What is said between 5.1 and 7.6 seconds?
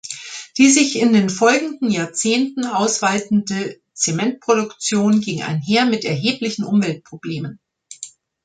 ging einher mit erheblichen Umweltproblemen.